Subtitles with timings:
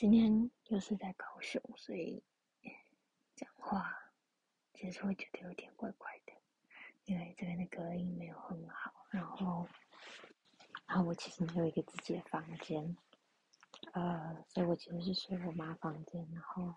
[0.00, 2.22] 今天又是在高雄，所以
[3.36, 3.94] 讲话
[4.72, 6.32] 其实会觉得有点怪怪的，
[7.04, 9.06] 因为这边的隔音没有很好。
[9.10, 9.68] 然后，
[10.86, 12.96] 然后我其实没有一个自己的房间，
[13.92, 16.26] 呃，所以我其实是睡我妈房间。
[16.32, 16.74] 然后，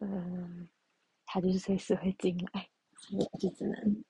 [0.00, 0.68] 呃，
[1.26, 4.02] 她就是随时会进来，所以我就只能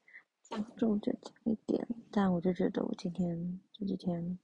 [0.43, 1.84] 讲重就讲一点。
[2.12, 4.39] 但我就觉得我今天这几天。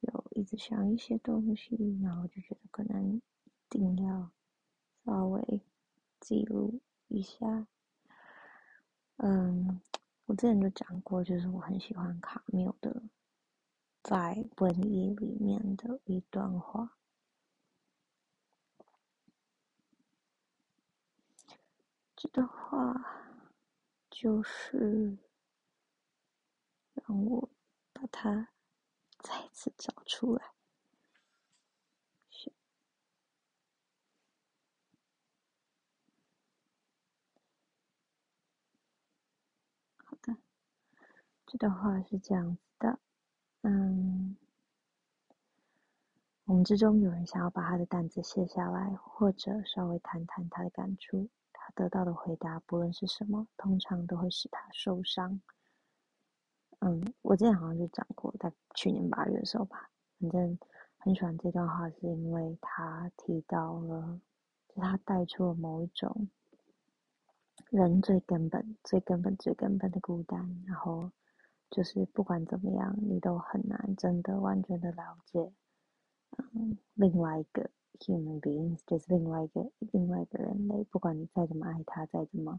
[0.00, 3.22] 有一直想一些东西，然后就觉得可能一
[3.68, 4.30] 定要
[5.04, 5.62] 稍微
[6.18, 7.66] 记录一下。
[9.16, 9.80] 嗯，
[10.24, 13.02] 我之前就讲过，就是我很喜欢卡缪的
[14.02, 16.96] 在文艺里面的一段话。
[22.16, 22.94] 这段话
[24.10, 25.18] 就是
[26.94, 27.48] 让我
[27.92, 28.48] 把它。
[29.22, 30.52] 再次找出来。
[40.04, 40.36] 好的，
[41.46, 42.98] 这段话是这样子的。
[43.62, 44.36] 嗯，
[46.44, 51.28] 我们之中有人想要把他的担子卸下来，或者稍微谈谈他的感触。
[51.52, 55.40] 他得到的回答，不论是什么，通常都会使他受伤。
[56.80, 60.58] 嗯，我之前好像就讲过，在去年八月的时候吧，反正
[60.96, 64.18] 很喜欢这段话，是因为他提到了，
[64.68, 66.28] 就他带出了某一种
[67.70, 71.10] 人最根本、最根本、最根本的孤单，然后
[71.70, 75.52] 就是不管怎么样，你都很难真的完全的了解，
[76.54, 82.58] 嗯，另外一个 human beings，就是另外一个另外一个人类，不管你再怎么爱他，再怎么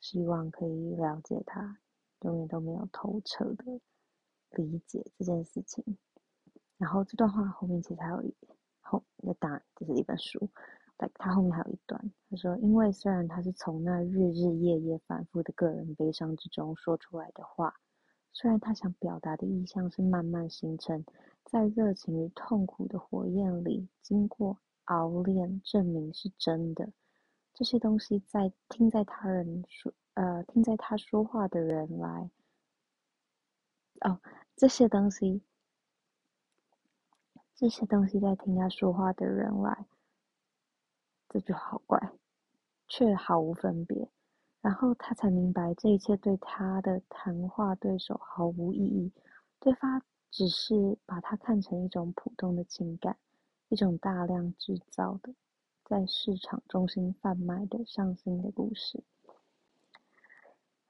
[0.00, 1.78] 希望可以了解他。
[2.22, 3.80] 永远都没有透彻的
[4.50, 5.84] 理解这件事情。
[6.78, 8.34] 然后这段话后面其实还有一
[8.80, 10.50] 后，那当然这是一本书，
[10.98, 17.74] 在它后面还有一段，他说：“因为虽然他是从那日日夜夜反复的个人悲伤之中说出来的话，
[18.32, 21.04] 虽然他想表达的意象是慢慢形成
[21.44, 26.92] 在热情与痛苦的火焰里，经过熬炼证明是真的，
[27.54, 32.30] 这些东西在听在他人说。”呃，听在他说话的人来，
[34.00, 34.20] 哦，
[34.54, 35.42] 这些东西，
[37.54, 39.86] 这些东西在听他说话的人来，
[41.28, 42.12] 这就好怪，
[42.88, 44.10] 却毫无分别。
[44.60, 49.12] 然后他才明白，这一切对他的谈话对手毫无意义，
[49.58, 53.16] 对方只是把它看成一种普通的情感，
[53.70, 55.34] 一种大量制造的，
[55.84, 59.02] 在市场中心贩卖的伤心的故事。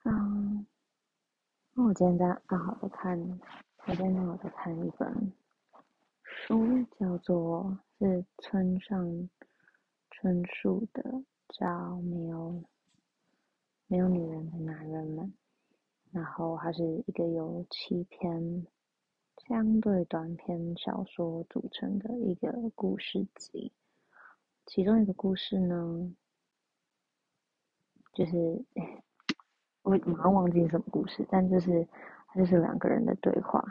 [0.04, 0.66] 嗯，
[1.72, 3.20] 那我今天在刚好在看，
[3.84, 5.30] 我今天刚好在看一本
[6.24, 9.28] 书，叫做是村上
[10.10, 11.02] 春树的，
[11.50, 11.66] 叫
[12.00, 12.64] 《没有
[13.88, 15.26] 没有女人的男人们》，
[16.12, 18.66] 然后它是一个由七篇
[19.46, 23.70] 相对短篇小说组成的一个故事集，
[24.64, 26.10] 其中一个故事呢，
[28.14, 28.64] 就是。
[29.82, 31.86] 我马上忘记什么故事，但就是，
[32.34, 33.62] 就是两个人的对话。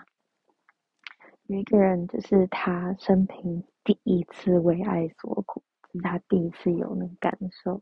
[1.47, 7.81] 有一个人就是他生平第一次为爱所苦，是他第一次有那个感受，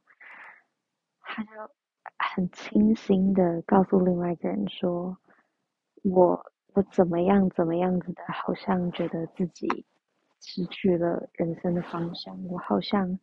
[1.22, 1.50] 他就
[2.18, 5.18] 很清新的告诉另外一个人说
[6.04, 9.68] ：“我我怎么样怎么样子的，好像觉得自己
[10.40, 13.20] 失去了人生的方向，我好像。”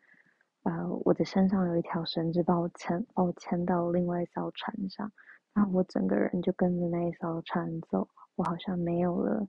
[0.66, 5.08] 呃，我的身上有一条绳子把我牵，把我牵到另外一艘船上，
[5.54, 9.46] 然后我整个人就跟着那一艘船走，我好像没有了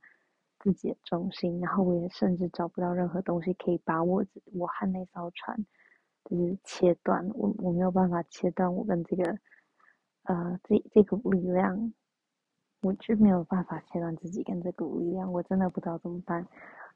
[0.59, 4.23] 自己的重心，然后我也甚至找不到任何东西可以把我
[4.53, 5.57] 我和那艘船
[6.25, 9.23] 就是切断，我我没有办法切断我跟这个
[10.25, 11.91] 呃这这股力量，
[12.81, 16.45] 我就没有办法切断自己跟这股力量，我真的不知道怎么办。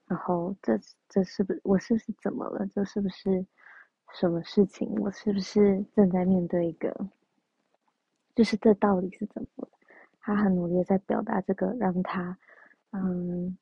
[0.06, 0.78] 然后这
[1.10, 2.68] 这是不是我是不是怎么了？
[2.68, 3.44] 这是不是？
[4.14, 4.88] 什么事情？
[5.00, 6.94] 我是不是正在面对一个？
[8.36, 9.70] 就是这到底是怎么了？
[10.20, 12.38] 他很努力在表达这个让他
[12.92, 13.58] 嗯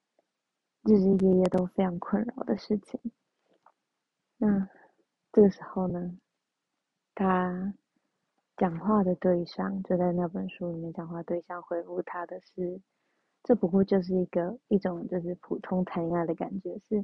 [0.83, 2.99] 日日夜夜都非常困扰的事情。
[4.37, 4.67] 那
[5.31, 6.17] 这个时候呢，
[7.15, 7.73] 他
[8.57, 12.81] 讲话的对象就在那本书里面，讲话对象回复他的是：
[13.43, 16.99] 这不过就是一个一种就是普通谈恋爱的感觉，是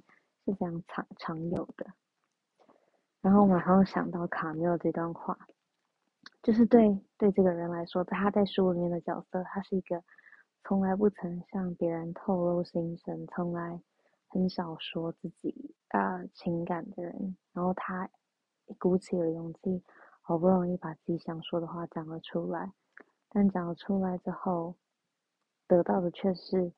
[0.45, 1.85] 是非常常常有的。
[3.25, 5.35] 然后马上想到卡缪这段话，
[6.43, 10.03] 就是对对这个人来说，他在书里面的角色，他是一个
[10.63, 13.81] 从来不曾向别人透露心声，从来
[14.27, 18.07] 很少说自己呃情感的人，然后他
[18.77, 19.81] 鼓起了勇气，
[20.21, 22.73] 好不容易把自己想说的话讲了出来，
[23.29, 24.75] 但讲了出来之后，
[25.65, 26.71] 得到的却是，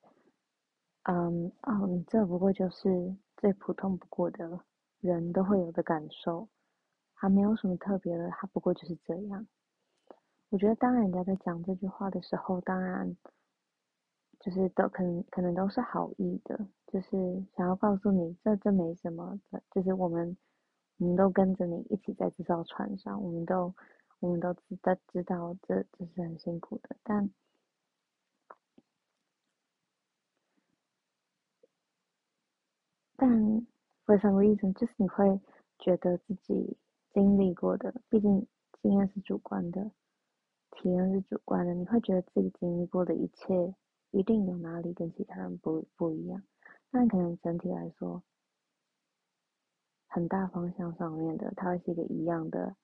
[1.02, 4.58] 嗯，哦，你这不过就是最普通不过的
[5.00, 6.48] 人都会有的感受，
[7.14, 9.46] 还没有什么特别的，他不过就是这样。
[10.50, 13.16] 我觉得当人家在讲这句话的时候，当然
[14.40, 20.36] 就是都可能可能都是好意的，就是想要告诉你这这没什么的，就是我们
[20.96, 23.74] 我们都跟着你一起在这艘船上，我们都
[24.20, 27.30] 我们都知道知道这这是很辛苦的，但
[33.16, 33.66] 但
[34.08, 35.38] for some reason 就是你会
[35.78, 36.78] 觉得自己
[37.12, 38.46] 经历过的，毕竟
[38.80, 39.90] 经验是主观的。
[40.70, 43.74] 体验是主观的，你会觉得自己经历过的一切
[44.12, 46.42] 一定有哪里跟其他人不不一样，
[46.90, 48.22] 但可能整体来说，
[50.06, 52.76] 很大方向上面的，它会是一个一样的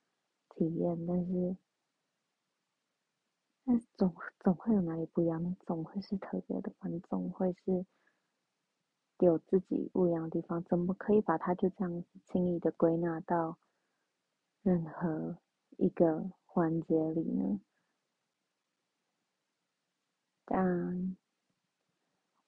[0.51, 1.57] 体验，但是，
[3.65, 7.87] 但是总总会有哪里不一样，总会是特别的吧，你总会是
[9.19, 13.57] 有自己不一样的地方，怎么可以把它就这样轻易的归纳到
[14.63, 15.39] 任何
[15.77, 17.61] 一个环节里呢？
[20.45, 21.17] 但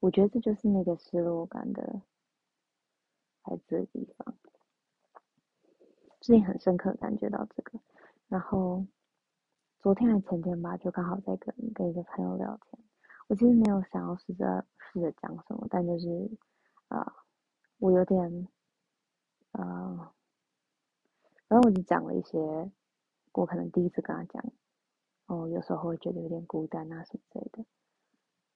[0.01, 2.03] 我觉得这就是那个失落感的
[3.45, 4.37] 来自的地方，
[6.21, 7.81] 最近很深刻感觉到这个。
[8.29, 8.85] 然后
[9.81, 12.83] 昨天还前天吧，就刚好在跟跟一个朋友聊天。
[13.29, 16.07] 我其实没有想要试着试着讲什么，但就是
[16.89, 17.05] 啊、
[17.79, 18.49] 我有点
[19.53, 20.13] 啊、呃，
[21.49, 22.39] 然后我就讲了一些
[23.33, 24.53] 我可能第一次跟他讲，
[25.27, 27.65] 哦，有时候会觉得有点孤单啊什么之类的。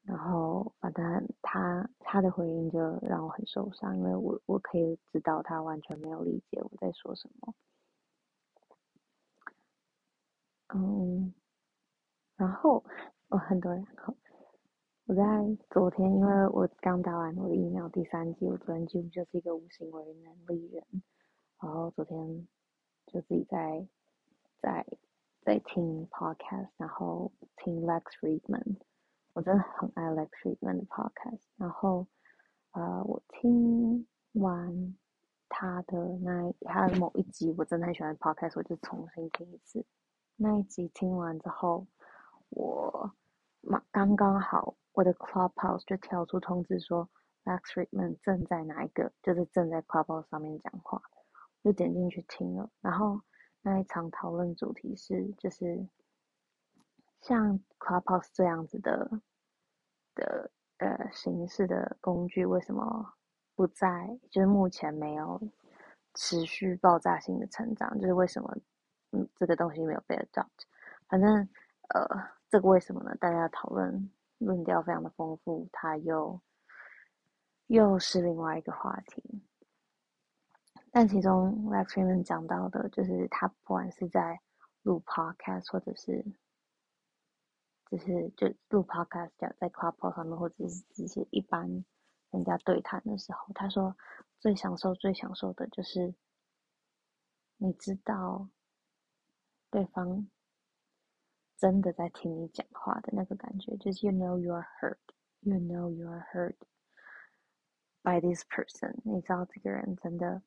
[0.02, 7.54] 然后，反正他他的回应就让我很受伤，因为我我可以知道他完全没有理解我在说什么。
[10.72, 11.34] 嗯，
[12.36, 12.82] 然后
[13.28, 14.16] 我很多，然后
[15.10, 15.22] 我在
[15.70, 20.84] 昨天，因为我刚打完我的疫苗第三剂，我昨天几乎就是一个无行为能力人，
[21.60, 22.46] 然后昨天
[23.08, 23.84] 就自己在
[24.62, 24.86] 在
[25.42, 28.76] 在听 podcast，然后听 Lex Friedman，。
[29.32, 32.06] 我真的很爱 Lex Friedman 的 podcast，然后，
[32.70, 34.94] 呃，我听完
[35.48, 39.84] 他的那他的某一集，我真的很喜欢 podcast，我就重新听一次。
[40.36, 41.84] 那一集听完之后，
[42.50, 43.12] 我
[43.60, 47.08] 马刚刚好我的 Clubhouse 就跳出通知说
[47.44, 51.00] Lex Fridman 正在哪一个，就是正在 Clubhouse 上面讲话，
[51.62, 52.70] 就点进去听了。
[52.80, 53.20] 然后
[53.62, 55.88] 那一场讨论主题是就是。
[57.22, 59.20] 像 Clubhouse 这样子的
[60.14, 63.12] 的呃形式的工具，为什么
[63.54, 64.18] 不在？
[64.30, 65.38] 就是目前没有
[66.14, 68.56] 持续爆炸性的成长，就是为什么
[69.12, 70.48] 嗯这个东西没有被 adopt？
[71.08, 71.46] 反正
[71.92, 72.08] 呃
[72.48, 73.14] 这个为什么呢？
[73.20, 74.10] 大家讨论
[74.40, 76.40] 论调非常的丰富，他又
[77.68, 79.42] 又是另外一个话题。
[80.90, 84.40] 但其中 Lex Fridman 讲到的，就是他不管是在
[84.82, 86.24] 录 Podcast 或者是
[87.88, 91.84] 就是就录 podcast 讲在 Club 上面，或者是只是一般
[92.30, 93.96] 人家对谈的时候，他说
[94.38, 96.14] 最享受、最享受的就是
[97.56, 98.48] 你知道
[99.70, 100.28] 对方
[101.60, 106.56] 真的在听你讲话的那个感觉，就是 you know you are heard，you know you are heard
[108.02, 110.42] by this person，你知道这个人真的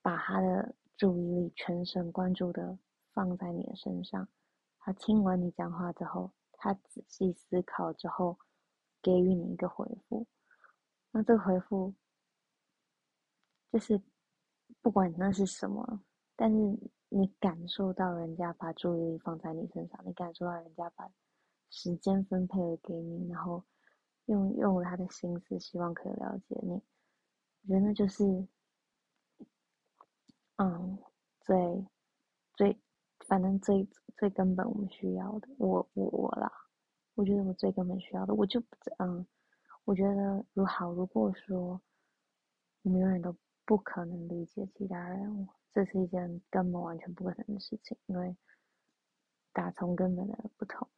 [0.00, 2.78] 把他的注意力全神贯注的
[3.12, 4.26] 放在你的身上。
[4.78, 8.38] 他听完你讲话之后，他仔细思考之后，
[9.02, 10.26] 给予你一个回复。
[11.10, 11.94] 那这个回复，
[13.70, 14.00] 就是
[14.80, 16.02] 不管那是什么，
[16.34, 16.56] 但是
[17.16, 21.08] 你感受到人家把注意力放在你身上，你感受到人家把
[21.70, 23.62] 时间分配了给你，然后
[24.24, 26.72] 用用他的心思，希望可以了解你。
[26.72, 28.24] 我觉得那就是，
[30.56, 30.98] 嗯，
[31.40, 31.86] 最
[32.56, 32.76] 最。
[33.28, 36.52] 反正最最根本我们需要的，我我我啦，
[37.14, 38.60] 我觉得我最根本需要的，我就
[38.98, 39.24] 嗯，
[39.84, 41.80] 我觉得如好，如果说
[42.82, 48.36] 我们永远都不可能理解其他人，这是一件根本完全不可能的事情，因为
[49.52, 50.88] 打从根本的不同。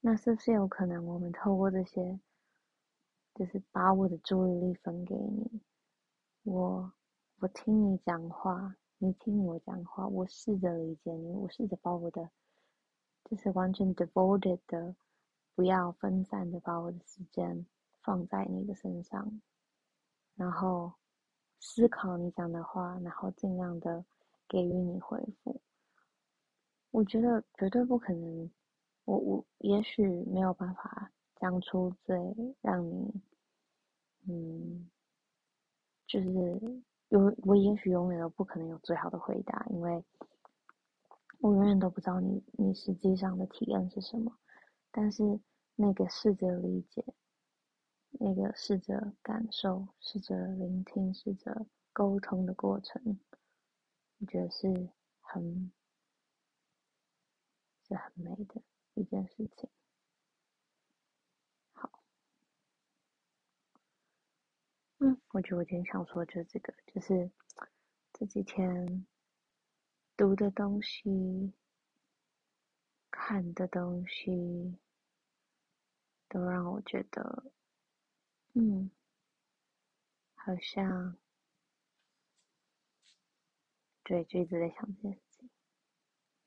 [0.00, 2.18] 那是不是有可能我们透过这些，
[3.34, 5.60] 就是把我的注意力分给你，
[6.44, 6.92] 我
[7.40, 8.74] 我听你讲话。
[9.04, 12.30] 你听我讲话，我试着理解你，我试着把我的，
[13.24, 14.94] 就是完全 devoted 的，
[15.56, 17.66] 不要分散的把我的时间
[18.00, 19.42] 放在你的身上，
[20.36, 20.92] 然后
[21.64, 24.04] 思考你讲的话，然后尽量的
[24.48, 25.60] 给予你回复。
[26.90, 28.50] 我觉得绝对不可能，
[29.04, 32.16] 我我也许没有办法讲出最
[32.60, 33.22] 让你，
[34.28, 34.90] 嗯，
[36.08, 36.28] 就是
[37.10, 40.04] 有我也许永远都不可能有最好的回答，因为
[41.38, 44.36] 我永远都不知道你你实际上的体验是什么。
[44.90, 45.22] 但是
[45.76, 47.04] 那个试着理解，
[48.22, 53.18] 那个试着感受，试着聆听，试着沟通的过程，
[54.18, 55.72] 我觉得是很。
[57.88, 58.62] 是很美的
[58.94, 59.68] 一件事情。
[61.72, 61.90] 好，
[64.98, 67.30] 嗯，我觉得我今天想说的就是这个，就是
[68.12, 69.04] 这几天
[70.16, 71.52] 读的东西、
[73.10, 74.78] 看的东西，
[76.28, 77.52] 都让我觉得，
[78.54, 78.90] 嗯，
[80.34, 81.16] 好像，
[84.04, 85.50] 对，就一直在想这件事情。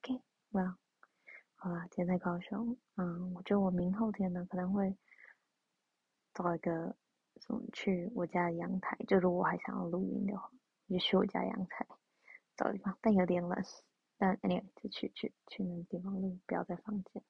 [0.01, 0.75] OK，well。
[1.55, 4.95] 好啦，今天在高雄，嗯，我觉得我明后天呢可能会
[6.33, 6.95] 找一个
[7.41, 10.51] 什么去我家阳台，就如果我还想要录音的话，
[10.87, 11.87] 就去我家阳台
[12.55, 13.65] 找地方，但有点冷，
[14.17, 17.23] 但 anyway 就去去去那个地方录，不要在房间。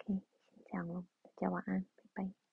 [0.00, 0.20] OK，
[0.52, 1.80] 先这样咯，大家晚安，
[2.12, 2.47] 拜拜。